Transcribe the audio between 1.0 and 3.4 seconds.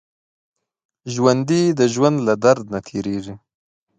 ژوندي د ژوند له درد نه تېرېږي